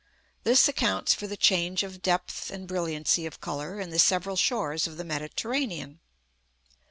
[0.41, 4.87] This accounts for the change of depth and brilliancy of colour in the several shores
[4.87, 5.99] of the Mediterranean.